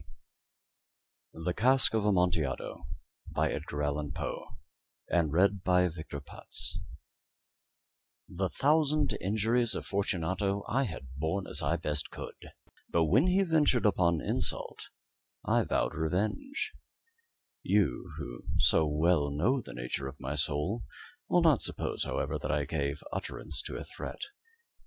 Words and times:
The 1.33 1.53
Cask 1.53 1.93
of 1.93 2.05
Amontillado 2.07 2.87
by 3.35 3.51
Edgar 3.51 3.83
Allan 3.83 4.11
Poe 4.11 4.57
October, 5.13 5.27
1997 5.59 6.19
[Etext 6.19 6.77
#1065]* 8.33 8.33
The 8.33 8.33
Cask 8.33 8.33
of 8.33 8.33
Amontillado 8.33 8.37
The 8.39 8.49
thousand 8.49 9.17
injuries 9.21 9.75
of 9.75 9.85
Fortunato 9.85 10.63
I 10.67 10.83
had 10.85 11.07
borne 11.17 11.45
as 11.45 11.61
I 11.61 11.75
best 11.75 12.09
could, 12.09 12.51
but 12.89 13.03
when 13.03 13.27
he 13.27 13.43
ventured 13.43 13.85
upon 13.85 14.21
insult, 14.25 14.87
I 15.45 15.61
vowed 15.63 15.93
revenge. 15.93 16.71
You, 17.61 18.11
who 18.17 18.43
so 18.57 18.87
well 18.87 19.29
know 19.29 19.61
the 19.61 19.75
nature 19.75 20.07
of 20.07 20.19
my 20.19 20.33
soul, 20.33 20.81
will 21.29 21.43
not 21.43 21.61
suppose, 21.61 22.05
however, 22.05 22.39
that 22.39 22.49
I 22.51 22.65
gave 22.65 23.03
utterance 23.13 23.61
to 23.67 23.75
a 23.77 23.83
threat. 23.83 24.21